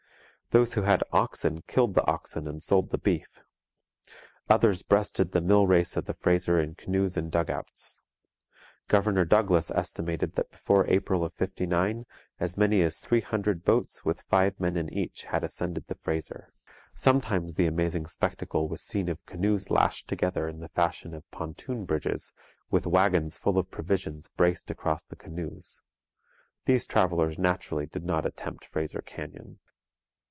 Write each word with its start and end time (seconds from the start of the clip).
Those 0.53 0.73
who 0.73 0.81
had 0.81 1.01
oxen 1.13 1.61
killed 1.61 1.93
the 1.93 2.05
oxen 2.05 2.45
and 2.45 2.61
sold 2.61 2.89
the 2.89 2.97
beef. 2.97 3.39
Others 4.49 4.83
breasted 4.83 5.31
the 5.31 5.39
mill 5.39 5.65
race 5.65 5.95
of 5.95 6.03
the 6.07 6.13
Fraser 6.13 6.59
in 6.59 6.75
canoes 6.75 7.15
and 7.15 7.31
dugouts. 7.31 8.01
Governor 8.89 9.23
Douglas 9.23 9.71
estimated 9.71 10.35
that 10.35 10.51
before 10.51 10.85
April 10.91 11.23
of 11.23 11.33
'59 11.35 12.05
as 12.37 12.57
many 12.57 12.81
as 12.81 12.99
three 12.99 13.21
hundred 13.21 13.63
boats 13.63 14.03
with 14.03 14.23
five 14.23 14.59
men 14.59 14.75
in 14.75 14.93
each 14.93 15.23
had 15.23 15.45
ascended 15.45 15.87
the 15.87 15.95
Fraser. 15.95 16.51
Sometimes 16.93 17.53
the 17.53 17.65
amazing 17.65 18.05
spectacle 18.05 18.67
was 18.67 18.81
seen 18.81 19.07
of 19.07 19.25
canoes 19.25 19.71
lashed 19.71 20.09
together 20.09 20.49
in 20.49 20.59
the 20.59 20.67
fashion 20.67 21.13
of 21.13 21.31
pontoon 21.31 21.85
bridges, 21.85 22.33
with 22.69 22.85
wagons 22.85 23.37
full 23.37 23.57
of 23.57 23.71
provisions 23.71 24.27
braced 24.35 24.69
across 24.69 25.05
the 25.05 25.15
canoes. 25.15 25.79
These 26.65 26.87
travellers 26.87 27.39
naturally 27.39 27.85
did 27.85 28.03
not 28.03 28.25
attempt 28.25 28.65
Fraser 28.65 29.01
Canyon. 29.01 29.59